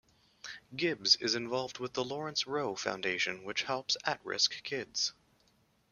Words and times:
Gibbs 0.75 1.15
is 1.17 1.35
involved 1.35 1.77
with 1.77 1.93
the 1.93 2.03
Lawrence 2.03 2.47
Rowe 2.47 2.73
Foundation, 2.73 3.43
which 3.43 3.61
helps 3.61 3.97
at-risk 4.03 4.63
kids. 4.63 5.13